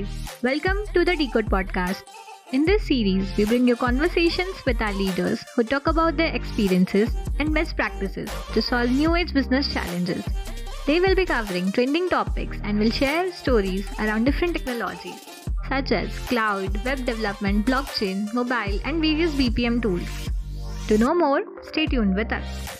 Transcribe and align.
guys, 0.00 0.42
welcome 0.42 0.78
to 0.94 1.04
the 1.04 1.12
Deqode 1.12 1.48
Podcast. 1.48 2.02
In 2.52 2.64
this 2.64 2.86
series, 2.86 3.36
we 3.36 3.44
bring 3.44 3.66
you 3.66 3.76
conversations 3.76 4.64
with 4.66 4.80
our 4.80 4.92
leaders 4.92 5.44
who 5.54 5.62
talk 5.62 5.86
about 5.86 6.16
their 6.16 6.34
experiences 6.34 7.10
and 7.38 7.54
best 7.54 7.76
practices 7.76 8.30
to 8.52 8.62
solve 8.62 8.90
new 8.90 9.14
age 9.14 9.32
business 9.32 9.72
challenges. 9.72 10.24
They 10.86 11.00
will 11.00 11.14
be 11.14 11.26
covering 11.26 11.72
trending 11.72 12.08
topics 12.08 12.58
and 12.62 12.78
will 12.78 12.90
share 12.90 13.32
stories 13.32 13.86
around 13.98 14.24
different 14.24 14.54
technologies 14.54 15.26
such 15.68 15.92
as 15.92 16.08
cloud, 16.26 16.84
web 16.84 17.04
development, 17.04 17.66
blockchain, 17.66 18.32
mobile, 18.34 18.80
and 18.84 19.00
various 19.00 19.32
BPM 19.32 19.80
tools. 19.80 20.30
To 20.88 20.98
know 20.98 21.14
more, 21.14 21.42
stay 21.62 21.86
tuned 21.86 22.16
with 22.16 22.32
us. 22.32 22.79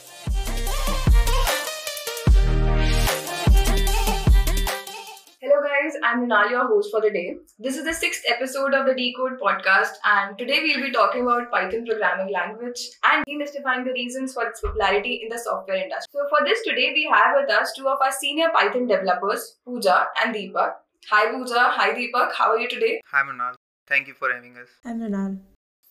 Guys, 5.90 6.00
I'm 6.04 6.28
Minal, 6.28 6.50
your 6.50 6.68
host 6.68 6.90
for 6.92 7.00
the 7.00 7.10
day. 7.10 7.36
This 7.58 7.76
is 7.76 7.84
the 7.84 7.92
sixth 7.92 8.22
episode 8.28 8.74
of 8.74 8.86
the 8.86 8.92
Deqode 8.92 9.38
podcast, 9.40 9.94
and 10.04 10.38
today 10.38 10.60
we'll 10.62 10.86
be 10.86 10.92
talking 10.92 11.22
about 11.22 11.50
Python 11.50 11.84
programming 11.84 12.32
language 12.32 12.80
and 13.10 13.24
demystifying 13.26 13.84
the 13.84 13.92
reasons 13.92 14.32
for 14.32 14.46
its 14.46 14.60
popularity 14.60 15.20
in 15.22 15.28
the 15.30 15.38
software 15.38 15.78
industry. 15.78 16.06
So, 16.12 16.26
for 16.28 16.44
this 16.44 16.62
today, 16.62 16.92
we 16.94 17.10
have 17.12 17.34
with 17.40 17.50
us 17.50 17.72
two 17.76 17.88
of 17.88 17.98
our 18.00 18.12
senior 18.12 18.50
Python 18.54 18.86
developers, 18.86 19.56
Pooja 19.64 20.06
and 20.22 20.34
Deepak. 20.34 20.74
Hi, 21.10 21.32
Pooja. 21.32 21.70
Hi, 21.78 21.90
Deepak. 21.90 22.34
How 22.34 22.50
are 22.52 22.58
you 22.58 22.68
today? 22.68 23.00
Hi, 23.10 23.24
Minal. 23.24 23.54
Thank 23.88 24.06
you 24.06 24.14
for 24.14 24.32
having 24.32 24.56
us. 24.58 24.68
Hi, 24.84 24.92
Minal. 24.92 25.38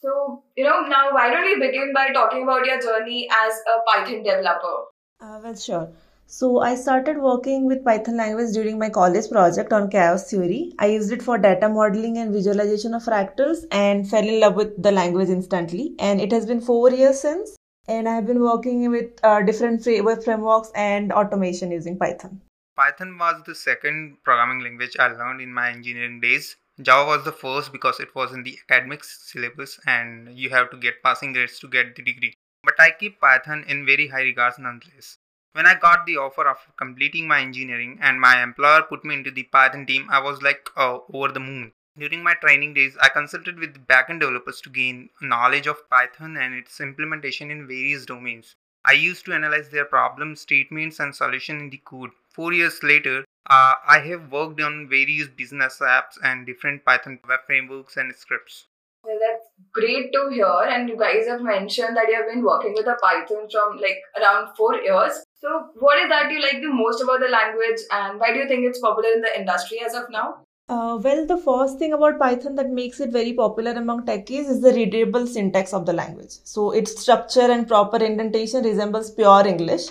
So, 0.01 0.43
you 0.55 0.63
know, 0.63 0.81
now 0.81 1.11
why 1.11 1.29
don't 1.29 1.45
we 1.45 1.67
begin 1.67 1.91
by 1.93 2.11
talking 2.13 2.43
about 2.43 2.65
your 2.65 2.79
journey 2.79 3.27
as 3.29 3.53
a 3.75 3.81
Python 3.91 4.23
developer? 4.23 4.77
Uh, 5.19 5.41
well, 5.43 5.55
sure. 5.55 5.89
So 6.31 6.59
I 6.59 6.75
started 6.75 7.17
working 7.17 7.65
with 7.65 7.83
Python 7.83 8.15
language 8.15 8.53
during 8.53 8.77
my 8.77 8.91
college 8.91 9.31
project 9.31 9.73
on 9.73 9.89
chaos 9.89 10.29
theory. 10.29 10.75
I 10.77 10.85
used 10.85 11.11
it 11.11 11.23
for 11.23 11.39
data 11.39 11.67
modeling 11.67 12.19
and 12.19 12.31
visualization 12.31 12.93
of 12.93 13.03
fractals 13.03 13.65
and 13.71 14.07
fell 14.07 14.23
in 14.23 14.39
love 14.39 14.53
with 14.53 14.79
the 14.79 14.91
language 14.91 15.29
instantly. 15.29 15.95
And 15.97 16.21
it 16.21 16.31
has 16.31 16.45
been 16.45 16.61
four 16.61 16.91
years 16.91 17.19
since. 17.19 17.55
And 17.87 18.07
I 18.07 18.13
have 18.13 18.27
been 18.27 18.41
working 18.41 18.91
with 18.91 19.19
uh, 19.23 19.41
different 19.41 19.83
web 20.05 20.23
frameworks 20.23 20.71
and 20.75 21.11
automation 21.11 21.71
using 21.71 21.97
Python. 21.97 22.39
Python 22.77 23.17
was 23.17 23.41
the 23.47 23.55
second 23.55 24.17
programming 24.23 24.59
language 24.59 24.97
I 24.99 25.07
learned 25.07 25.41
in 25.41 25.51
my 25.51 25.71
engineering 25.71 26.21
days. 26.21 26.55
Java 26.79 27.09
was 27.09 27.25
the 27.25 27.31
first 27.31 27.71
because 27.71 27.99
it 27.99 28.13
was 28.13 28.33
in 28.33 28.43
the 28.43 28.55
academic 28.69 29.03
syllabus 29.03 29.79
and 29.87 30.37
you 30.37 30.51
have 30.51 30.69
to 30.69 30.77
get 30.77 31.01
passing 31.01 31.33
grades 31.33 31.57
to 31.57 31.67
get 31.67 31.95
the 31.95 32.03
degree. 32.03 32.35
But 32.63 32.79
I 32.79 32.91
keep 32.91 33.19
Python 33.19 33.65
in 33.67 33.83
very 33.83 34.09
high 34.09 34.21
regards 34.21 34.59
nonetheless. 34.59 35.17
When 35.53 35.65
I 35.65 35.73
got 35.73 36.05
the 36.05 36.17
offer 36.17 36.47
after 36.47 36.71
completing 36.77 37.27
my 37.27 37.41
engineering 37.41 37.97
and 38.01 38.21
my 38.21 38.43
employer 38.43 38.83
put 38.83 39.03
me 39.03 39.15
into 39.15 39.31
the 39.31 39.43
Python 39.43 39.87
team, 39.87 40.07
I 40.11 40.19
was 40.19 40.43
like 40.43 40.69
uh, 40.77 40.99
over 41.11 41.29
the 41.29 41.39
moon. 41.39 41.73
During 41.97 42.21
my 42.21 42.35
training 42.35 42.75
days, 42.75 42.95
I 43.01 43.09
consulted 43.09 43.57
with 43.57 43.87
backend 43.87 44.19
developers 44.19 44.61
to 44.61 44.69
gain 44.69 45.09
knowledge 45.21 45.65
of 45.65 45.89
Python 45.89 46.37
and 46.37 46.53
its 46.53 46.79
implementation 46.79 47.49
in 47.49 47.67
various 47.67 48.05
domains. 48.05 48.55
I 48.85 48.93
used 48.93 49.25
to 49.25 49.33
analyze 49.33 49.69
their 49.69 49.85
problem 49.85 50.35
statements 50.35 50.99
and 50.99 51.15
solution 51.15 51.59
in 51.59 51.71
the 51.71 51.81
code. 51.83 52.11
Four 52.29 52.53
years 52.53 52.83
later, 52.83 53.25
uh, 53.49 53.73
I 53.87 53.99
have 54.05 54.31
worked 54.31 54.61
on 54.61 54.87
various 54.87 55.27
business 55.27 55.79
apps 55.79 56.17
and 56.23 56.45
different 56.45 56.85
Python 56.85 57.19
web 57.27 57.39
frameworks 57.47 57.97
and 57.97 58.13
scripts. 58.15 58.67
Well, 59.03 59.17
that's 59.19 59.47
great 59.73 60.13
to 60.13 60.29
hear. 60.29 60.45
And 60.45 60.87
you 60.87 60.97
guys 60.97 61.27
have 61.27 61.41
mentioned 61.41 61.97
that 61.97 62.07
you 62.07 62.15
have 62.15 62.27
been 62.31 62.43
working 62.43 62.73
with 62.73 62.85
a 62.85 62.97
Python 63.01 63.49
from 63.49 63.77
like 63.77 63.99
around 64.15 64.55
four 64.55 64.75
years. 64.75 65.23
So, 65.41 65.69
what 65.75 65.97
is 65.99 66.09
that 66.09 66.29
you 66.29 66.41
like 66.41 66.61
the 66.61 66.67
most 66.67 67.01
about 67.01 67.21
the 67.21 67.29
language, 67.29 67.79
and 67.91 68.19
why 68.19 68.33
do 68.33 68.39
you 68.39 68.47
think 68.49 68.65
it's 68.65 68.79
popular 68.79 69.09
in 69.15 69.21
the 69.21 69.39
industry 69.39 69.79
as 69.79 69.93
of 69.93 70.09
now? 70.09 70.39
Uh, 70.67 70.99
well, 71.01 71.25
the 71.25 71.37
first 71.37 71.79
thing 71.79 71.93
about 71.93 72.19
Python 72.19 72.55
that 72.55 72.69
makes 72.69 72.99
it 72.99 73.09
very 73.11 73.31
popular 73.31 73.71
among 73.71 74.05
techies 74.05 74.49
is 74.49 74.59
the 74.59 74.73
readable 74.73 75.25
syntax 75.25 75.73
of 75.73 75.85
the 75.85 75.93
language. 75.93 76.33
So, 76.43 76.71
its 76.71 76.99
structure 76.99 77.49
and 77.55 77.65
proper 77.65 78.03
indentation 78.03 78.65
resembles 78.65 79.11
pure 79.11 79.47
English. 79.47 79.87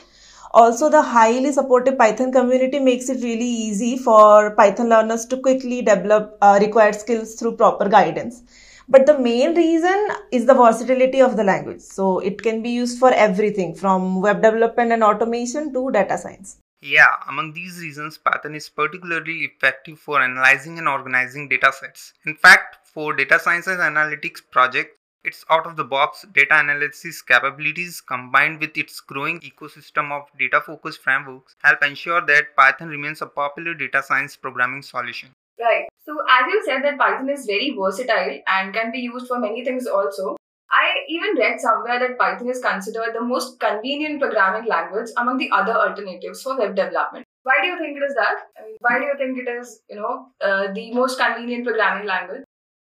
Also, 0.52 0.90
the 0.90 1.00
highly 1.00 1.50
supportive 1.50 1.96
Python 1.96 2.30
community 2.30 2.78
makes 2.78 3.08
it 3.08 3.22
really 3.22 3.50
easy 3.68 3.96
for 3.96 4.54
Python 4.54 4.90
learners 4.90 5.24
to 5.26 5.38
quickly 5.38 5.80
develop 5.80 6.36
uh, 6.42 6.58
required 6.60 6.94
skills 6.94 7.36
through 7.36 7.56
proper 7.56 7.88
guidance. 7.88 8.42
But 8.90 9.04
the 9.04 9.18
main 9.18 9.54
reason 9.54 10.08
is 10.32 10.46
the 10.46 10.54
versatility 10.54 11.20
of 11.20 11.36
the 11.36 11.44
language. 11.44 11.80
So 11.80 12.20
it 12.20 12.42
can 12.42 12.62
be 12.62 12.70
used 12.70 12.98
for 12.98 13.12
everything 13.12 13.74
from 13.74 14.22
web 14.22 14.42
development 14.42 14.92
and 14.92 15.04
automation 15.04 15.72
to 15.74 15.90
data 15.90 16.16
science. 16.16 16.58
Yeah, 16.80 17.14
among 17.28 17.52
these 17.52 17.80
reasons, 17.80 18.18
Python 18.18 18.54
is 18.54 18.68
particularly 18.68 19.40
effective 19.40 19.98
for 19.98 20.22
analyzing 20.22 20.78
and 20.78 20.88
organizing 20.88 21.48
data 21.48 21.72
sets. 21.72 22.14
In 22.24 22.36
fact, 22.36 22.76
for 22.86 23.12
data 23.14 23.38
science 23.38 23.66
and 23.66 23.80
analytics 23.80 24.40
projects, 24.50 24.94
its 25.24 25.44
out 25.50 25.66
of 25.66 25.76
the 25.76 25.84
box 25.84 26.24
data 26.32 26.58
analysis 26.58 27.20
capabilities 27.20 28.00
combined 28.00 28.60
with 28.60 28.78
its 28.78 29.00
growing 29.00 29.40
ecosystem 29.40 30.12
of 30.12 30.28
data 30.38 30.60
focused 30.64 31.02
frameworks 31.02 31.56
help 31.62 31.82
ensure 31.82 32.24
that 32.24 32.54
Python 32.56 32.88
remains 32.88 33.20
a 33.20 33.26
popular 33.26 33.74
data 33.74 34.02
science 34.02 34.36
programming 34.36 34.80
solution. 34.80 35.34
Right. 35.60 35.86
So, 36.04 36.16
as 36.30 36.46
you 36.52 36.62
said, 36.64 36.82
that 36.84 36.98
Python 36.98 37.28
is 37.28 37.44
very 37.44 37.74
versatile 37.78 38.40
and 38.46 38.72
can 38.72 38.92
be 38.92 39.00
used 39.00 39.26
for 39.26 39.38
many 39.38 39.64
things 39.64 39.86
also. 39.86 40.36
I 40.70 40.94
even 41.08 41.36
read 41.36 41.60
somewhere 41.60 41.98
that 41.98 42.18
Python 42.18 42.48
is 42.48 42.60
considered 42.60 43.14
the 43.14 43.22
most 43.22 43.58
convenient 43.58 44.20
programming 44.20 44.68
language 44.68 45.08
among 45.16 45.38
the 45.38 45.50
other 45.50 45.72
alternatives 45.72 46.42
for 46.42 46.58
web 46.58 46.76
development. 46.76 47.24
Why 47.42 47.54
do 47.62 47.68
you 47.68 47.78
think 47.78 47.96
it 47.96 48.02
is 48.02 48.14
that? 48.14 48.36
I 48.58 48.66
mean, 48.66 48.76
why 48.80 48.98
do 48.98 49.06
you 49.06 49.14
think 49.16 49.38
it 49.38 49.50
is, 49.50 49.80
you 49.88 49.96
know, 49.96 50.26
uh, 50.40 50.72
the 50.72 50.92
most 50.92 51.18
convenient 51.18 51.64
programming 51.64 52.06
language? 52.06 52.42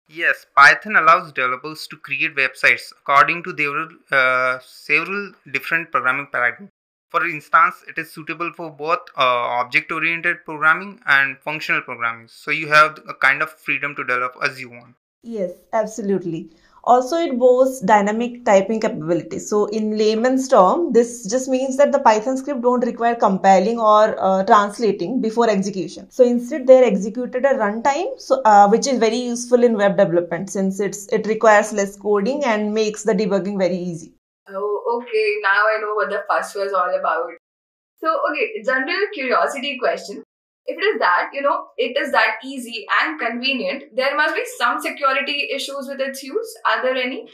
Yes, 0.08 0.46
Python 0.56 0.98
allows 0.98 1.32
developers 1.32 1.88
to 1.88 1.98
create 1.98 2.36
websites 2.36 2.92
according 2.92 3.44
to 3.44 3.54
their 3.54 3.88
uh, 4.12 4.60
several 4.62 5.32
different 5.52 5.92
programming 5.92 6.28
paradigms. 6.32 6.70
For 7.12 7.28
instance, 7.28 7.84
it 7.90 7.98
is 7.98 8.10
suitable 8.10 8.54
for 8.54 8.72
both 8.72 9.00
uh, 9.18 9.62
object 9.62 9.92
oriented 9.92 10.46
programming 10.46 11.02
and 11.06 11.38
functional 11.40 11.82
programming. 11.82 12.30
So 12.30 12.52
you 12.52 12.70
have 12.70 13.00
a 13.06 13.14
kind 13.14 13.42
of 13.42 13.52
freedom 13.52 13.96
to 13.98 14.04
develop 14.06 14.38
as 14.42 14.62
you 14.62 14.70
want. 14.70 14.96
Yes, 15.22 15.52
absolutely. 15.74 16.52
Also, 16.86 17.18
it 17.18 17.38
boasts 17.38 17.82
dynamic 17.82 18.46
typing 18.46 18.80
capability. 18.80 19.40
So, 19.40 19.66
in 19.68 19.98
layman's 19.98 20.48
term, 20.48 20.94
this 20.94 21.30
just 21.30 21.48
means 21.48 21.78
that 21.78 21.92
the 21.92 22.00
Python 22.00 22.38
script 22.38 22.62
don't 22.62 22.84
require 22.86 23.14
compiling 23.14 23.78
or 23.78 24.16
uh, 24.18 24.44
translating 24.46 25.22
before 25.22 25.48
execution. 25.50 26.10
So, 26.10 26.24
instead, 26.24 26.66
they're 26.66 26.84
executed 26.84 27.46
at 27.46 27.58
runtime, 27.58 28.20
so 28.20 28.42
uh, 28.46 28.68
which 28.70 28.88
is 28.88 28.98
very 28.98 29.18
useful 29.18 29.64
in 29.64 29.78
web 29.78 29.98
development 29.98 30.50
since 30.50 30.80
it's 30.80 31.06
it 31.10 31.28
requires 31.28 31.72
less 31.72 31.96
coding 31.98 32.44
and 32.46 32.74
makes 32.74 33.04
the 33.04 33.14
debugging 33.14 33.60
very 33.60 33.78
easy 33.78 34.14
okay, 34.98 35.36
now 35.42 35.64
I 35.74 35.80
know 35.82 35.94
what 35.96 36.10
the 36.10 36.24
fuss 36.28 36.56
was 36.56 36.74
all 36.74 36.94
about. 37.00 37.32
So, 38.00 38.20
okay, 38.32 38.62
general 38.66 39.08
curiosity 39.14 39.78
question. 39.80 40.24
If 40.66 40.78
it 40.78 40.84
is 40.84 41.00
that, 41.00 41.30
you 41.34 41.42
know, 41.42 41.68
it 41.78 41.98
is 41.98 42.12
that 42.12 42.38
easy 42.44 42.86
and 43.02 43.20
convenient, 43.20 43.96
there 43.96 44.16
must 44.16 44.36
be 44.36 44.44
some 44.58 44.80
security 44.80 45.50
issues 45.54 45.88
with 45.88 46.00
its 46.00 46.24
use. 46.24 46.56
Are 46.66 46.84
there 46.84 46.96
any? 46.96 47.28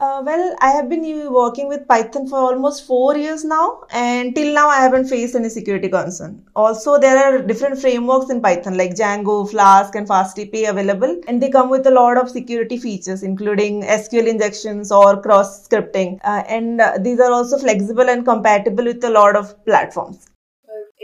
Uh, 0.00 0.22
well, 0.24 0.54
I 0.60 0.70
have 0.70 0.88
been 0.88 1.32
working 1.32 1.66
with 1.66 1.88
Python 1.88 2.28
for 2.28 2.38
almost 2.38 2.86
four 2.86 3.16
years 3.16 3.44
now, 3.44 3.82
and 3.90 4.32
till 4.32 4.54
now 4.54 4.68
I 4.68 4.76
haven't 4.76 5.08
faced 5.08 5.34
any 5.34 5.48
security 5.48 5.88
concern. 5.88 6.44
Also, 6.54 7.00
there 7.00 7.18
are 7.18 7.42
different 7.42 7.80
frameworks 7.80 8.30
in 8.30 8.40
Python 8.40 8.76
like 8.76 8.94
Django, 8.94 9.50
Flask, 9.50 9.96
and 9.96 10.08
FastAPI 10.08 10.70
available, 10.70 11.20
and 11.26 11.42
they 11.42 11.50
come 11.50 11.68
with 11.68 11.84
a 11.88 11.90
lot 11.90 12.16
of 12.16 12.30
security 12.30 12.78
features, 12.78 13.24
including 13.24 13.82
SQL 13.82 14.28
injections 14.28 14.92
or 14.92 15.20
cross 15.20 15.66
scripting. 15.66 16.20
Uh, 16.22 16.44
and 16.46 16.80
uh, 16.80 16.96
these 17.00 17.18
are 17.18 17.32
also 17.32 17.58
flexible 17.58 18.08
and 18.08 18.24
compatible 18.24 18.84
with 18.84 19.02
a 19.02 19.10
lot 19.10 19.34
of 19.34 19.52
platforms 19.64 20.28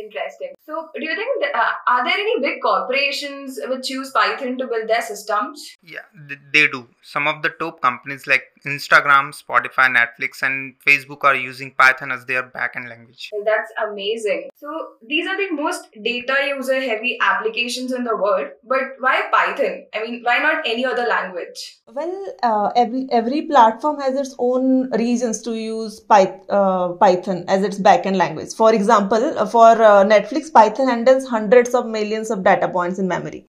interesting. 0.05 0.53
So, 0.67 0.89
do 0.95 1.05
you 1.05 1.15
think 1.15 1.43
that, 1.43 1.55
uh, 1.55 1.73
are 1.87 2.05
there 2.05 2.19
any 2.25 2.41
big 2.41 2.63
corporations 2.63 3.59
which 3.69 3.91
use 3.91 4.11
Python 4.11 4.57
to 4.59 4.67
build 4.67 4.89
their 4.89 5.03
systems? 5.03 5.77
Yeah, 5.83 6.07
they 6.53 6.67
do. 6.69 6.87
Some 7.03 7.29
of 7.29 7.43
the 7.43 7.51
top 7.51 7.81
companies 7.81 8.27
like 8.27 8.45
Instagram, 8.67 9.33
Spotify, 9.41 9.89
Netflix, 9.95 10.43
and 10.43 10.75
Facebook 10.87 11.25
are 11.25 11.35
using 11.35 11.73
Python 11.73 12.13
as 12.13 12.25
their 12.25 12.45
backend 12.45 12.89
language. 12.89 13.31
Well, 13.33 13.45
that's 13.45 13.73
amazing. 13.87 14.49
So, 14.57 14.69
these 15.07 15.27
are 15.27 15.37
the 15.37 15.51
most 15.55 15.89
data 16.03 16.37
user 16.49 16.81
heavy 16.81 17.19
applications 17.21 17.93
in 17.93 18.05
the 18.05 18.17
world. 18.17 18.49
But 18.65 18.97
why 19.01 19.23
Python? 19.33 19.87
I 19.95 20.03
mean, 20.03 20.23
why 20.23 20.39
not 20.39 20.67
any 20.67 20.85
other 20.85 21.07
language? 21.07 21.79
Well, 21.87 22.15
uh, 22.43 22.71
every 22.75 23.07
every 23.11 23.43
platform 23.43 24.01
has 24.01 24.19
its 24.19 24.35
own 24.39 24.91
reasons 24.93 25.43
to 25.43 25.55
use 25.55 26.01
Py- 26.01 26.41
uh, 26.49 26.89
Python 27.05 27.45
as 27.49 27.63
its 27.63 27.79
backend 27.79 28.17
language. 28.17 28.55
For 28.55 28.73
example, 28.75 29.39
uh, 29.39 29.47
for 29.47 29.81
uh, 29.95 30.05
Netflix, 30.05 30.53
Python 30.53 30.89
handles 30.89 31.29
hundreds 31.29 31.75
of 31.75 31.87
millions 31.87 32.31
of 32.31 32.43
data 32.43 32.69
points 32.69 32.99
in 32.99 33.09
memory 33.09 33.47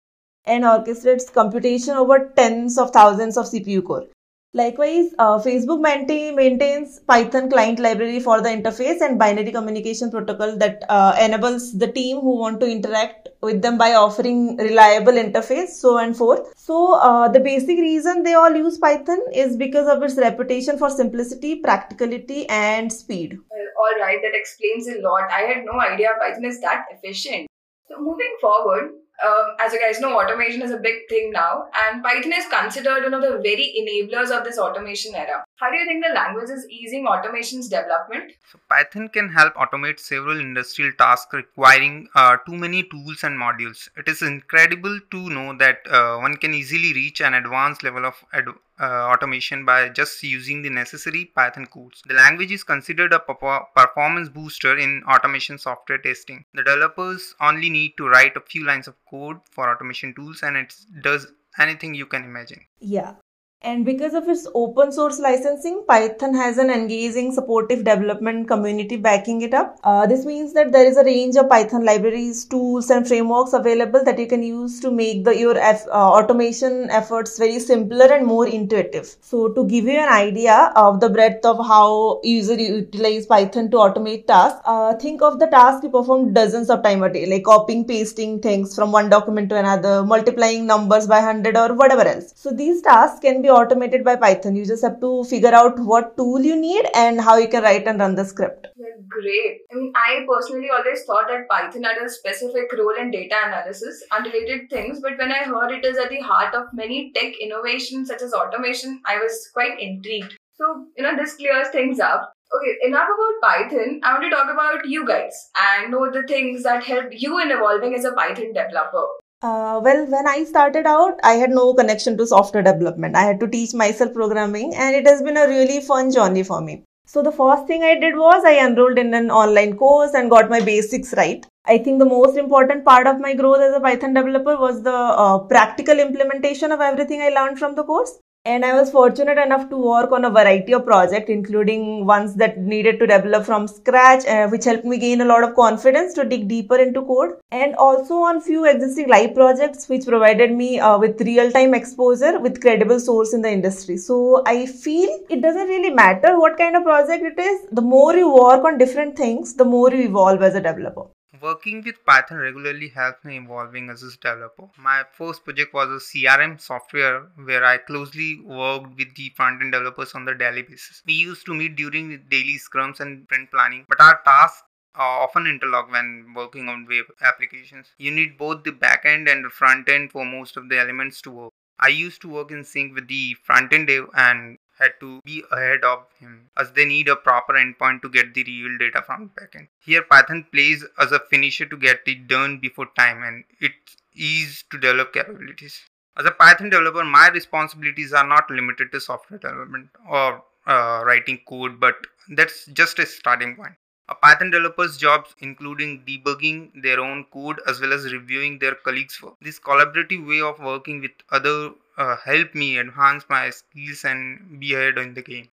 and 0.45 0.65
orchestrates 0.65 1.33
computation 1.33 1.95
over 1.95 2.33
tens 2.37 2.79
of 2.79 2.91
thousands 2.91 3.37
of 3.37 3.47
CPU 3.47 3.85
core. 3.85 4.07
Likewise, 4.53 5.15
uh, 5.21 5.39
Facebook 5.39 5.81
maintain, 5.81 6.35
maintains 6.35 6.99
Python 7.07 7.49
client 7.49 7.79
library 7.79 8.19
for 8.19 8.41
the 8.41 8.49
interface 8.49 9.01
and 9.01 9.17
binary 9.17 9.53
communication 9.53 10.11
protocol 10.11 10.57
that 10.57 10.83
uh, 10.89 11.17
enables 11.21 11.79
the 11.79 11.87
team 11.87 12.19
who 12.19 12.37
want 12.37 12.59
to 12.59 12.67
interact 12.67 13.29
with 13.43 13.63
them 13.63 13.79
by 13.79 13.95
offering 13.95 14.57
reliable 14.57 15.13
interface, 15.13 15.69
so 15.69 15.99
and 15.99 16.17
forth. 16.17 16.53
So 16.57 16.95
uh, 16.95 17.29
the 17.29 17.39
basic 17.39 17.79
reason 17.79 18.25
they 18.25 18.35
all 18.35 18.53
use 18.53 18.77
Python 18.79 19.21
is 19.33 19.57
because 19.57 19.87
of 19.87 20.03
its 20.03 20.17
reputation 20.17 20.79
for 20.79 20.91
simplicity, 20.91 21.61
practicality, 21.61 22.49
and 22.49 22.93
speed. 22.93 23.39
All 23.79 24.01
right, 24.01 24.19
that 24.21 24.35
explains 24.35 24.89
a 24.89 25.01
lot. 25.01 25.31
I 25.31 25.43
had 25.43 25.65
no 25.65 25.79
idea 25.81 26.09
Python 26.19 26.45
is 26.45 26.61
that 26.63 26.87
efficient. 26.91 27.47
So 27.89 28.01
moving 28.01 28.37
forward, 28.41 28.95
um, 29.27 29.57
as 29.59 29.73
you 29.73 29.81
guys 29.81 30.01
know, 30.01 30.19
automation 30.19 30.63
is 30.63 30.71
a 30.71 30.79
big 30.79 31.09
thing 31.09 31.31
now, 31.31 31.69
and 31.85 32.03
Python 32.03 32.33
is 32.33 32.47
considered 32.47 33.05
one 33.05 33.15
of 33.15 33.23
the 33.23 33.39
very 33.43 33.67
enablers 33.81 34.31
of 34.31 34.45
this 34.45 34.59
automation 34.59 35.15
era. 35.15 35.45
How 35.57 35.71
do 35.71 35.77
you 35.77 35.87
think 35.87 36.05
the 36.05 36.13
language 36.15 36.51
is 36.51 36.67
easing 36.69 37.07
automation's 37.07 37.69
development? 37.69 38.33
So 38.51 38.59
Python 38.69 39.09
can 39.09 39.29
help 39.31 39.55
automate 39.55 40.01
several 40.01 40.41
industrial 40.41 40.93
tasks 40.99 41.33
requiring 41.35 42.09
uh, 42.15 42.37
too 42.47 42.57
many 42.57 42.83
tools 42.85 43.25
and 43.25 43.39
modules. 43.39 43.89
It 43.97 44.09
is 44.09 44.23
incredible 44.23 44.99
to 45.11 45.29
know 45.31 45.57
that 45.59 45.79
uh, 45.91 46.19
one 46.19 46.37
can 46.37 46.55
easily 46.55 46.93
reach 46.95 47.21
an 47.21 47.35
advanced 47.35 47.83
level 47.83 48.07
of 48.07 48.15
ad- 48.33 48.55
uh, 48.81 49.09
automation 49.13 49.65
by 49.65 49.89
just 49.89 50.23
using 50.23 50.63
the 50.63 50.71
necessary 50.71 51.27
Python 51.35 51.67
codes. 51.67 52.03
The 52.07 52.15
language 52.15 52.51
is 52.51 52.65
considered 52.65 53.13
a 53.13 53.21
performance 53.21 54.29
booster 54.29 54.79
in 54.79 55.03
automation 55.09 55.59
software 55.59 55.99
testing. 55.99 56.45
The 56.55 56.65
developers 56.65 57.35
only 57.41 57.71
need 57.71 57.95
to 57.99 58.09
write 58.09 58.37
a 58.37 58.41
few 58.41 58.65
lines 58.65 58.89
of 58.89 58.95
code 59.09 59.39
for 59.51 59.71
automation 59.71 60.15
tools 60.15 60.43
and 60.43 60.57
it 60.57 60.75
does 61.03 61.27
anything 61.59 61.95
you 61.95 62.07
can 62.07 62.25
imagine. 62.25 62.61
Yeah. 62.79 63.15
And 63.63 63.85
because 63.85 64.15
of 64.15 64.27
its 64.27 64.47
open 64.55 64.91
source 64.91 65.19
licensing, 65.19 65.85
Python 65.87 66.33
has 66.33 66.57
an 66.57 66.71
engaging, 66.71 67.31
supportive 67.31 67.85
development 67.85 68.49
community 68.49 68.97
backing 68.97 69.43
it 69.43 69.53
up. 69.53 69.79
Uh, 69.85 70.07
this 70.07 70.25
means 70.25 70.55
that 70.55 70.73
there 70.73 70.87
is 70.87 70.97
a 70.97 71.05
range 71.05 71.37
of 71.37 71.51
Python 71.51 71.85
libraries, 71.85 72.47
tools, 72.47 72.89
and 72.89 73.07
frameworks 73.07 73.53
available 73.53 74.03
that 74.03 74.19
you 74.19 74.27
can 74.27 74.43
use 74.43 74.81
to 74.81 74.91
make 74.91 75.25
the, 75.25 75.39
your 75.39 75.59
uh, 75.61 75.77
automation 75.93 76.89
efforts 76.89 77.39
very 77.39 77.59
simpler 77.59 78.07
and 78.07 78.27
more 78.27 78.47
intuitive. 78.49 79.15
So, 79.21 79.49
to 79.49 79.67
give 79.67 79.85
you 79.85 79.99
an 79.99 80.09
idea 80.09 80.73
of 80.75 81.01
the 81.01 81.11
breadth 81.11 81.45
of 81.45 81.59
how 81.59 82.23
user 82.25 82.55
utilize 82.55 83.27
Python 83.27 83.71
to 83.73 83.77
automate 83.77 84.27
tasks, 84.27 84.63
uh, 84.65 84.95
think 84.95 85.21
of 85.21 85.39
the 85.39 85.49
task 85.49 85.83
you 85.83 85.91
perform 85.91 86.33
dozens 86.33 86.71
of 86.71 86.83
times 86.83 87.03
a 87.03 87.11
day, 87.11 87.27
like 87.27 87.45
copying, 87.45 87.85
pasting 87.85 88.41
things 88.41 88.75
from 88.75 88.91
one 88.91 89.11
document 89.11 89.51
to 89.51 89.59
another, 89.59 90.03
multiplying 90.03 90.65
numbers 90.65 91.07
by 91.07 91.19
100 91.19 91.59
or 91.59 91.75
whatever 91.75 92.09
else. 92.09 92.33
So, 92.37 92.53
these 92.53 92.81
tasks 92.81 93.21
can 93.21 93.43
be 93.43 93.50
automated 93.51 94.05
by 94.05 94.17
Python. 94.17 94.57
You 94.57 94.65
just 94.65 94.83
have 94.83 95.01
to 95.01 95.25
figure 95.25 95.55
out 95.55 95.79
what 95.79 96.17
tool 96.17 96.41
you 96.41 96.57
need 96.57 96.87
and 96.95 97.21
how 97.21 97.37
you 97.37 97.49
can 97.49 97.63
write 97.63 97.87
and 97.87 97.99
run 97.99 98.15
the 98.15 98.25
script. 98.25 98.69
great. 99.09 99.61
I 99.71 99.75
mean, 99.75 99.93
I 99.97 100.25
personally 100.29 100.69
always 100.71 101.05
thought 101.05 101.29
that 101.29 101.49
Python 101.49 101.83
had 101.83 101.99
a 101.99 102.09
specific 102.09 102.73
role 102.79 102.95
in 102.99 103.11
data 103.11 103.37
analysis, 103.45 104.03
unrelated 104.17 104.71
things, 104.71 105.01
but 105.01 105.19
when 105.19 105.33
I 105.33 105.45
heard 105.45 105.73
it 105.73 105.85
is 105.85 105.99
at 105.99 106.11
the 106.11 106.21
heart 106.21 106.55
of 106.55 106.73
many 106.73 107.13
tech 107.15 107.33
innovations 107.41 108.09
such 108.09 108.23
as 108.23 108.33
automation, 108.33 109.01
I 109.07 109.19
was 109.19 109.51
quite 109.53 109.81
intrigued. 109.81 110.37
So, 110.55 110.87
you 110.97 111.03
know, 111.03 111.17
this 111.17 111.37
clears 111.37 111.69
things 111.69 112.01
up. 112.01 112.33
Okay, 112.53 112.77
enough 112.83 113.09
about 113.09 113.41
Python. 113.43 114.01
I 114.03 114.13
want 114.13 114.25
to 114.25 114.31
talk 114.31 114.51
about 114.53 114.87
you 114.87 115.07
guys 115.07 115.33
and 115.57 115.93
know 115.93 116.11
the 116.11 116.25
things 116.27 116.65
that 116.65 116.83
helped 116.83 117.15
you 117.15 117.39
in 117.39 117.51
evolving 117.51 117.95
as 117.95 118.05
a 118.05 118.13
Python 118.13 118.53
developer. 118.53 119.07
Uh, 119.43 119.81
well, 119.83 120.05
when 120.07 120.29
I 120.29 120.45
started 120.45 120.85
out, 120.87 121.19
I 121.23 121.33
had 121.35 121.49
no 121.49 121.73
connection 121.73 122.19
to 122.19 122.27
software 122.27 122.63
development. 122.63 123.17
I 123.17 123.23
had 123.23 123.41
to 123.41 123.49
teach 123.49 123.73
myself 123.73 124.13
programming, 124.13 124.75
and 124.75 124.95
it 124.95 125.07
has 125.07 125.23
been 125.23 125.39
a 125.39 125.49
really 125.49 125.81
fun 125.81 126.13
journey 126.13 126.43
for 126.43 126.61
me. 126.61 126.85
So, 127.07 127.23
the 127.23 127.33
first 127.33 127.67
thing 127.67 127.83
I 127.83 127.99
did 127.99 128.17
was 128.17 128.45
I 128.45 128.59
enrolled 128.59 128.99
in 128.99 129.15
an 129.15 129.31
online 129.31 129.77
course 129.79 130.13
and 130.13 130.31
got 130.31 130.51
my 130.51 130.61
basics 130.61 131.15
right. 131.15 131.47
I 131.65 131.79
think 131.79 131.99
the 131.99 132.05
most 132.05 132.37
important 132.37 132.85
part 132.85 133.07
of 133.07 133.19
my 133.19 133.33
growth 133.35 133.61
as 133.61 133.75
a 133.75 133.81
Python 133.81 134.13
developer 134.13 134.59
was 134.59 134.83
the 134.83 134.93
uh, 134.93 135.39
practical 135.39 135.99
implementation 135.99 136.71
of 136.71 136.81
everything 136.81 137.23
I 137.23 137.31
learned 137.31 137.59
from 137.59 137.75
the 137.75 137.85
course 137.85 138.19
and 138.47 138.65
i 138.65 138.73
was 138.73 138.91
fortunate 138.91 139.37
enough 139.37 139.69
to 139.69 139.77
work 139.77 140.13
on 140.13 140.25
a 140.25 140.31
variety 140.31 140.73
of 140.73 140.87
projects 140.87 141.29
including 141.29 142.07
ones 142.07 142.35
that 142.37 142.57
needed 142.57 142.99
to 142.99 143.07
develop 143.07 143.45
from 143.45 143.69
scratch 143.69 144.25
uh, 144.25 144.49
which 144.49 144.65
helped 144.65 144.87
me 144.87 144.97
gain 144.97 145.21
a 145.21 145.25
lot 145.27 145.45
of 145.45 145.55
confidence 145.55 146.15
to 146.15 146.25
dig 146.25 146.49
deeper 146.49 146.77
into 146.77 147.03
code. 147.03 147.35
And 147.51 147.75
also 147.75 148.15
on 148.15 148.41
few 148.41 148.65
existing 148.65 149.09
live 149.09 149.35
projects 149.35 149.91
which 149.91 150.07
provided 150.07 150.53
me 150.53 150.81
uh, 150.81 150.97
with 150.97 151.21
real 151.21 151.51
time 151.51 151.75
exposure 151.75 152.39
with 152.39 152.63
credible 152.63 152.99
source 152.99 153.35
in 153.35 153.43
the 153.43 153.51
industry. 153.51 153.99
So 153.99 154.43
i 154.47 154.65
feel 154.65 155.11
it 155.29 155.43
doesn't 155.43 155.69
really 155.69 155.91
matter 155.91 156.39
what 156.41 156.57
kind 156.57 156.77
of 156.77 156.85
project 156.85 157.23
it 157.23 157.39
is 157.39 157.67
the 157.73 157.83
more 157.83 158.17
you 158.17 158.33
work 158.33 158.65
on 158.65 158.79
different 158.79 159.17
things 159.19 159.55
the 159.55 159.65
more 159.67 159.93
you 159.93 160.09
evolve 160.09 160.43
as 160.43 160.55
a 160.55 160.61
developer 160.63 161.03
Working 161.43 161.83
with 161.83 162.05
Python 162.05 162.37
regularly 162.37 162.89
helps 162.89 163.25
me 163.25 163.39
evolving 163.39 163.89
as 163.89 164.03
a 164.03 164.11
developer. 164.11 164.69
My 164.77 165.05
first 165.13 165.43
project 165.43 165.73
was 165.73 165.89
a 165.89 166.05
CRM 166.05 166.61
software 166.61 167.29
where 167.45 167.65
I 167.65 167.79
closely 167.79 168.41
worked 168.45 168.97
with 168.99 169.15
the 169.15 169.33
front-end 169.37 169.73
developers 169.73 170.13
on 170.15 170.27
the 170.27 170.35
daily 170.35 170.63
basis. 170.63 171.03
We 171.07 171.15
used 171.15 171.47
to 171.47 171.55
meet 171.55 171.77
during 171.77 172.25
daily 172.29 172.59
scrums 172.59 173.01
and 173.01 173.25
sprint 173.25 173.51
planning, 173.51 173.87
but 173.89 174.01
our 174.01 174.21
tasks 174.23 174.65
often 174.95 175.47
interlock 175.47 175.91
when 175.91 176.35
working 176.37 176.69
on 176.69 176.87
web 176.87 177.07
applications. 177.23 177.87
You 177.97 178.11
need 178.11 178.37
both 178.37 178.65
the 178.65 178.73
backend 178.73 179.31
and 179.31 179.45
the 179.45 179.51
front 179.51 179.89
end 179.89 180.13
for 180.13 180.27
most 180.27 180.59
of 180.59 180.69
the 180.69 180.79
elements 180.79 181.23
to 181.23 181.31
work. 181.31 181.53
I 181.79 181.89
used 181.89 182.21
to 182.23 182.29
work 182.29 182.51
in 182.51 182.65
sync 182.65 182.95
with 182.95 183.09
the 183.09 183.35
front 183.45 183.73
end 183.73 183.87
dev 183.87 184.11
and 184.15 184.59
had 184.81 184.93
to 185.01 185.21
be 185.25 185.43
ahead 185.53 185.85
of 185.85 186.07
him 186.19 186.49
as 186.57 186.73
they 186.73 186.85
need 186.85 187.09
a 187.09 187.17
proper 187.17 187.55
endpoint 187.55 188.03
to 188.03 188.09
get 188.09 188.35
the 188.35 188.45
real 188.45 188.79
data 188.79 189.03
from 189.03 189.31
the 189.35 189.41
backend. 189.41 189.69
Here 189.85 190.03
Python 190.03 190.47
plays 190.53 190.85
as 190.99 191.13
a 191.13 191.21
finisher 191.31 191.67
to 191.67 191.77
get 191.77 192.01
it 192.07 192.27
done 192.27 192.59
before 192.59 192.89
time 192.97 193.23
and 193.23 193.45
it's 193.61 193.97
easy 194.15 194.63
to 194.71 194.79
develop 194.79 195.13
capabilities. 195.13 195.81
As 196.19 196.27
a 196.27 196.31
Python 196.33 196.71
developer, 196.71 197.05
my 197.05 197.29
responsibilities 197.29 198.13
are 198.13 198.27
not 198.27 198.51
limited 198.51 198.91
to 198.93 199.01
software 199.01 199.39
development 199.39 199.91
or 200.09 200.43
uh, 200.67 201.03
writing 201.05 201.41
code, 201.49 201.79
but 201.81 201.95
that's 202.31 202.67
just 202.67 202.99
a 202.99 203.07
starting 203.07 203.57
point. 203.57 203.75
A 204.09 204.15
Python 204.15 204.51
developer's 204.51 204.97
jobs 204.97 205.35
including 205.39 206.05
debugging 206.05 206.83
their 206.83 206.99
own 206.99 207.27
code 207.33 207.61
as 207.69 207.81
well 207.81 207.93
as 207.93 208.13
reviewing 208.13 208.59
their 208.59 208.75
colleagues' 208.75 209.23
work. 209.23 209.35
This 209.41 209.61
collaborative 209.61 210.27
way 210.27 210.41
of 210.41 210.59
working 210.59 211.01
with 211.01 211.13
other 211.31 211.71
Uh, 212.01 212.17
help 212.17 212.53
me 212.53 212.81
enhance 212.81 213.25
my 213.29 213.49
skills 213.51 214.05
and 214.05 214.59
be 214.59 214.75
ahead 214.75 214.99
in 214.99 215.15
the 215.15 215.23
game 215.23 215.49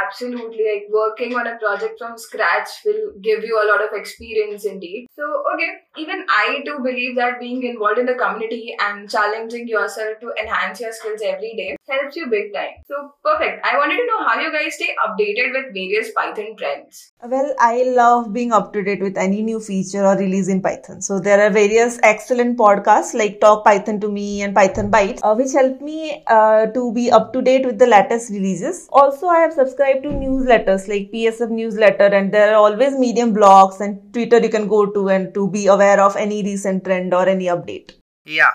absolutely 0.00 0.64
like 0.72 0.86
working 0.90 1.34
on 1.34 1.46
a 1.46 1.56
project 1.56 1.98
from 1.98 2.16
scratch 2.16 2.68
will 2.84 3.12
give 3.20 3.44
you 3.44 3.60
a 3.62 3.66
lot 3.70 3.82
of 3.82 3.90
experience 3.98 4.64
indeed. 4.64 5.06
So 5.16 5.24
okay 5.54 5.70
even 5.98 6.24
i 6.30 6.62
too 6.64 6.78
believe 6.82 7.16
that 7.16 7.38
being 7.40 7.62
involved 7.62 7.98
in 7.98 8.06
the 8.06 8.14
community 8.14 8.74
and 8.80 9.10
challenging 9.10 9.68
yourself 9.68 10.18
to 10.20 10.32
enhance 10.42 10.80
your 10.80 10.92
skills 10.92 11.20
every 11.24 11.54
day 11.56 11.76
helps 11.88 12.16
you 12.16 12.28
big 12.28 12.54
time. 12.54 12.70
So 12.86 13.14
perfect. 13.22 13.64
I 13.66 13.76
wanted 13.76 13.96
to 13.96 14.06
know 14.06 14.26
how 14.26 14.40
you 14.40 14.50
guys 14.52 14.74
stay 14.74 14.94
updated 15.06 15.52
with 15.52 15.74
various 15.74 16.10
python 16.12 16.56
trends. 16.56 17.12
Well 17.22 17.54
i 17.58 17.82
love 17.82 18.32
being 18.32 18.52
up 18.52 18.72
to 18.72 18.82
date 18.82 19.02
with 19.02 19.18
any 19.18 19.42
new 19.42 19.60
feature 19.60 20.04
or 20.04 20.16
release 20.16 20.48
in 20.48 20.62
python. 20.62 21.02
So 21.02 21.20
there 21.20 21.40
are 21.46 21.50
various 21.50 21.98
excellent 22.02 22.56
podcasts 22.58 23.14
like 23.14 23.40
talk 23.40 23.64
python 23.64 24.00
to 24.00 24.08
me 24.08 24.42
and 24.42 24.54
python 24.54 24.90
bytes 24.90 25.20
uh, 25.22 25.34
which 25.34 25.52
help 25.52 25.80
me 25.80 26.24
uh, 26.26 26.66
to 26.66 26.92
be 26.92 27.10
up 27.10 27.32
to 27.34 27.42
date 27.42 27.66
with 27.66 27.78
the 27.78 27.86
latest 27.86 28.30
releases. 28.30 28.88
Also 28.92 29.26
i 29.26 29.40
have 29.40 29.52
subscribed 29.52 29.81
subscribe 29.82 30.02
to 30.02 30.10
newsletters 30.10 30.86
like 30.88 31.10
PSF 31.12 31.50
newsletter 31.50 32.04
and 32.04 32.32
there 32.32 32.54
are 32.54 32.56
always 32.56 32.96
medium 32.98 33.34
blogs 33.34 33.80
and 33.80 34.12
Twitter 34.12 34.38
you 34.38 34.48
can 34.48 34.68
go 34.68 34.86
to 34.86 35.08
and 35.08 35.34
to 35.34 35.48
be 35.50 35.66
aware 35.66 36.00
of 36.00 36.16
any 36.16 36.42
recent 36.42 36.84
trend 36.84 37.12
or 37.12 37.28
any 37.28 37.46
update. 37.46 37.92
Yeah. 38.24 38.50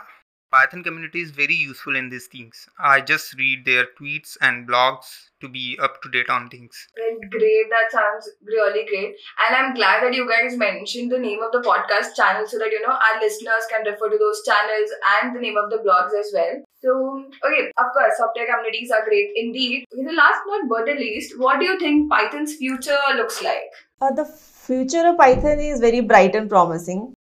Python 0.50 0.82
community 0.82 1.20
is 1.20 1.32
very 1.32 1.56
useful 1.56 1.98
in 1.98 2.10
these 2.10 2.28
things. 2.28 2.68
I 2.80 3.02
just 3.02 3.34
read 3.38 3.66
their 3.66 3.86
tweets 4.00 4.38
and 4.40 4.66
blogs 4.66 5.28
to 5.42 5.50
be 5.50 5.78
up 5.82 6.02
to 6.02 6.10
date 6.10 6.30
on 6.30 6.48
things. 6.50 6.88
great. 7.30 7.66
That 7.70 7.92
sounds 7.92 8.30
really 8.46 8.86
great. 8.88 9.16
And 9.46 9.56
I'm 9.58 9.74
glad 9.74 10.04
that 10.04 10.14
you 10.14 10.28
guys 10.28 10.58
mentioned 10.58 11.12
the 11.12 11.20
name 11.20 11.42
of 11.44 11.52
the 11.52 11.60
podcast 11.60 12.16
channel 12.16 12.48
so 12.48 12.58
that 12.60 12.72
you 12.72 12.82
know 12.82 12.94
our 12.94 13.20
listeners 13.20 13.68
can 13.70 13.86
refer 13.86 14.10
to 14.10 14.18
those 14.18 14.42
channels 14.46 14.90
and 15.20 15.36
the 15.36 15.42
name 15.42 15.58
of 15.58 15.70
the 15.70 15.84
blogs 15.84 16.18
as 16.18 16.32
well. 16.34 16.64
So, 16.80 17.26
okay, 17.46 17.68
of 17.78 17.92
course, 17.92 18.14
software 18.18 18.48
communities 18.48 18.90
are 18.92 19.04
great 19.04 19.32
indeed. 19.36 19.86
The 19.92 20.14
last 20.14 20.42
not 20.48 20.70
but 20.70 20.86
the 20.86 20.94
least, 20.94 21.38
what 21.38 21.60
do 21.60 21.66
you 21.66 21.78
think 21.78 22.10
Python's 22.10 22.56
future 22.56 22.98
looks 23.18 23.44
like? 23.44 23.74
Uh, 24.00 24.12
the 24.12 24.26
future 24.26 25.08
of 25.08 25.18
Python 25.18 25.60
is 25.60 25.82
very 25.82 26.00
bright 26.00 26.36
and 26.36 26.50
promising. 26.50 27.17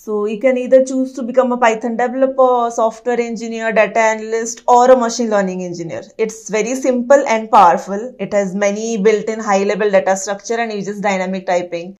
So 0.00 0.26
you 0.26 0.38
can 0.38 0.56
either 0.56 0.84
choose 0.84 1.12
to 1.14 1.24
become 1.24 1.50
a 1.50 1.56
Python 1.56 1.96
developer, 1.96 2.70
software 2.70 3.20
engineer, 3.20 3.72
data 3.72 3.98
analyst, 3.98 4.62
or 4.68 4.88
a 4.92 4.96
machine 4.96 5.28
learning 5.28 5.64
engineer. 5.64 6.02
It's 6.16 6.48
very 6.48 6.76
simple 6.76 7.24
and 7.26 7.50
powerful. 7.50 8.14
It 8.20 8.32
has 8.32 8.54
many 8.54 8.96
built-in 8.96 9.40
high-level 9.40 9.90
data 9.90 10.16
structure 10.16 10.54
and 10.54 10.72
uses 10.72 11.00
dynamic 11.00 11.46
typing, 11.46 11.96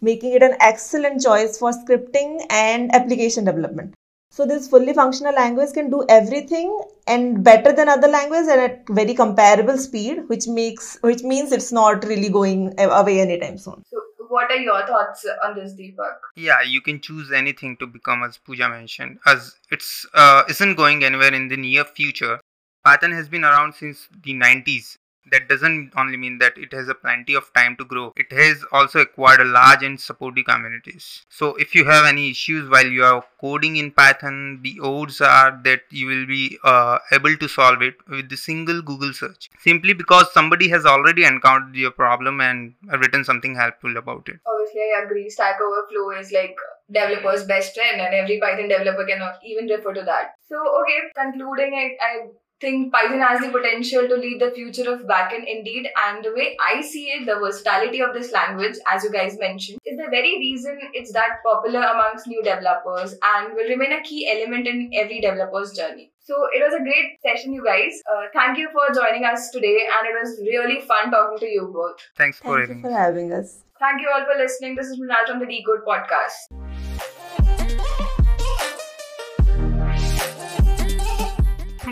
making 0.00 0.32
it 0.32 0.42
an 0.42 0.56
excellent 0.60 1.22
choice 1.22 1.58
for 1.58 1.72
scripting 1.72 2.40
and 2.48 2.92
application 2.94 3.44
development. 3.44 3.92
So 4.30 4.46
this 4.46 4.66
fully 4.66 4.94
functional 4.94 5.34
language 5.34 5.74
can 5.74 5.90
do 5.90 6.06
everything 6.08 6.80
and 7.06 7.44
better 7.44 7.70
than 7.74 7.86
other 7.86 8.08
languages 8.08 8.48
and 8.48 8.62
at 8.62 8.88
very 8.88 9.12
comparable 9.12 9.76
speed, 9.76 10.26
which 10.28 10.48
makes 10.48 10.96
which 11.02 11.22
means 11.22 11.52
it's 11.52 11.70
not 11.70 12.02
really 12.06 12.30
going 12.30 12.72
away 12.78 13.20
anytime 13.20 13.58
soon. 13.58 13.82
So 13.90 14.00
what 14.32 14.50
are 14.50 14.56
your 14.56 14.86
thoughts 14.86 15.26
on 15.44 15.54
this, 15.54 15.74
Deepak? 15.74 16.16
Yeah, 16.36 16.62
you 16.62 16.80
can 16.80 17.00
choose 17.00 17.30
anything 17.30 17.76
to 17.76 17.86
become, 17.86 18.22
as 18.22 18.38
Pooja 18.38 18.68
mentioned, 18.68 19.18
as 19.26 19.54
it's 19.70 20.06
uh, 20.14 20.42
isn't 20.48 20.76
going 20.76 21.04
anywhere 21.04 21.34
in 21.34 21.48
the 21.48 21.56
near 21.58 21.84
future. 21.84 22.40
Python 22.82 23.12
has 23.12 23.28
been 23.28 23.44
around 23.44 23.74
since 23.74 24.08
the 24.24 24.32
90s 24.32 24.96
that 25.30 25.48
doesn't 25.48 25.92
only 25.96 26.16
mean 26.16 26.38
that 26.38 26.56
it 26.56 26.72
has 26.72 26.88
a 26.88 26.94
plenty 26.94 27.34
of 27.34 27.52
time 27.54 27.76
to 27.76 27.84
grow. 27.84 28.12
It 28.16 28.32
has 28.32 28.64
also 28.72 29.00
acquired 29.00 29.40
a 29.40 29.44
large 29.44 29.82
and 29.82 30.00
supportive 30.00 30.46
communities. 30.46 31.24
So 31.28 31.54
if 31.56 31.74
you 31.74 31.84
have 31.84 32.04
any 32.06 32.30
issues 32.30 32.68
while 32.68 32.86
you 32.86 33.04
are 33.04 33.24
coding 33.40 33.76
in 33.76 33.90
python 33.90 34.60
the 34.62 34.78
odds 34.82 35.20
are 35.20 35.60
that 35.64 35.82
you 35.90 36.06
will 36.06 36.26
be 36.26 36.58
uh, 36.64 36.98
able 37.12 37.36
to 37.36 37.48
solve 37.48 37.82
it 37.82 37.94
with 38.08 38.28
the 38.28 38.36
single 38.36 38.82
google 38.82 39.12
search. 39.12 39.50
Simply 39.60 39.92
because 39.92 40.32
somebody 40.32 40.68
has 40.68 40.84
already 40.86 41.24
encountered 41.24 41.74
your 41.74 41.90
problem 41.90 42.40
and 42.40 42.74
written 43.00 43.24
something 43.24 43.54
helpful 43.54 43.96
about 43.96 44.28
it. 44.28 44.38
Obviously 44.46 44.80
i 44.80 45.02
agree. 45.04 45.28
Stack 45.30 45.58
overflow 45.60 46.10
is 46.18 46.32
like 46.32 46.56
developer's 46.90 47.44
best 47.44 47.74
friend 47.74 48.00
and 48.00 48.14
every 48.14 48.38
python 48.40 48.68
developer 48.68 49.06
can 49.06 49.22
even 49.44 49.66
refer 49.66 49.94
to 49.94 50.02
that. 50.02 50.34
So 50.48 50.56
okay 50.82 50.98
concluding 51.16 51.74
I, 51.74 51.96
I 52.04 52.26
think 52.62 52.92
Python 52.92 53.20
has 53.20 53.40
the 53.40 53.48
potential 53.48 54.08
to 54.08 54.16
lead 54.16 54.40
the 54.40 54.52
future 54.52 54.88
of 54.90 55.00
backend 55.00 55.44
indeed. 55.54 55.88
And 56.06 56.24
the 56.24 56.32
way 56.32 56.56
I 56.66 56.80
see 56.80 57.06
it, 57.16 57.26
the 57.26 57.34
versatility 57.34 58.00
of 58.00 58.14
this 58.14 58.32
language, 58.32 58.76
as 58.90 59.04
you 59.04 59.10
guys 59.10 59.36
mentioned, 59.38 59.80
is 59.84 59.98
the 59.98 60.08
very 60.10 60.38
reason 60.38 60.78
it's 60.94 61.12
that 61.12 61.42
popular 61.44 61.82
amongst 61.82 62.28
new 62.28 62.42
developers 62.42 63.14
and 63.34 63.54
will 63.54 63.68
remain 63.68 63.92
a 63.92 64.02
key 64.02 64.30
element 64.30 64.66
in 64.66 64.90
every 64.94 65.20
developer's 65.20 65.72
journey. 65.72 66.10
So 66.20 66.34
it 66.54 66.62
was 66.64 66.72
a 66.72 66.84
great 66.84 67.18
session, 67.26 67.52
you 67.52 67.64
guys. 67.64 68.00
Uh, 68.08 68.26
thank 68.32 68.56
you 68.56 68.70
for 68.72 68.94
joining 68.94 69.24
us 69.24 69.50
today, 69.50 69.78
and 69.98 70.08
it 70.08 70.14
was 70.22 70.38
really 70.40 70.80
fun 70.80 71.10
talking 71.10 71.38
to 71.38 71.46
you 71.46 71.68
both. 71.74 71.98
Thanks 72.16 72.38
for, 72.38 72.64
Thank 72.64 72.76
you 72.76 72.82
for 72.82 72.96
having 72.96 73.32
us. 73.32 73.64
Thank 73.80 74.00
you 74.00 74.08
all 74.14 74.24
for 74.24 74.40
listening. 74.40 74.76
This 74.76 74.86
is 74.86 75.00
Mrinal 75.00 75.26
from 75.26 75.40
the 75.40 75.46
Deqode 75.46 75.84
Podcast. 75.84 76.61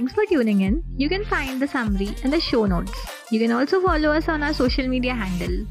Thanks 0.01 0.15
for 0.15 0.25
tuning 0.25 0.63
in. 0.63 0.83
You 0.97 1.11
can 1.11 1.27
find 1.27 1.61
the 1.61 1.69
summary 1.69 2.15
in 2.25 2.31
the 2.31 2.41
show 2.41 2.65
notes. 2.65 2.99
You 3.31 3.39
can 3.39 3.53
also 3.53 3.83
follow 3.83 4.13
us 4.13 4.31
on 4.31 4.43
our 4.43 4.55
social 4.55 4.89
media 4.89 5.13
handle. 5.13 5.67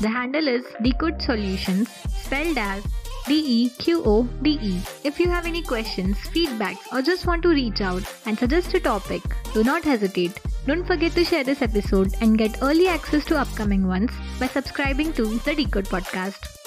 The 0.00 0.08
handle 0.08 0.48
is 0.48 0.64
Deqode 0.82 1.22
Solutions, 1.22 1.88
spelled 2.24 2.58
as 2.58 2.82
D 3.28 3.38
E 3.38 3.70
Q 3.78 4.02
O 4.04 4.24
D 4.42 4.58
E. 4.60 4.80
If 5.04 5.20
you 5.20 5.28
have 5.28 5.46
any 5.46 5.62
questions, 5.62 6.16
feedbacks, 6.34 6.92
or 6.92 7.02
just 7.02 7.24
want 7.24 7.44
to 7.44 7.50
reach 7.50 7.80
out 7.80 8.02
and 8.26 8.36
suggest 8.36 8.74
a 8.74 8.80
topic, 8.80 9.22
do 9.54 9.62
not 9.62 9.84
hesitate. 9.84 10.40
Don't 10.66 10.84
forget 10.84 11.12
to 11.12 11.24
share 11.24 11.44
this 11.44 11.62
episode 11.62 12.16
and 12.20 12.36
get 12.36 12.60
early 12.60 12.88
access 12.88 13.24
to 13.26 13.38
upcoming 13.38 13.86
ones 13.86 14.10
by 14.40 14.48
subscribing 14.48 15.12
to 15.12 15.38
the 15.38 15.54
Deqode 15.54 15.86
Podcast. 15.86 16.57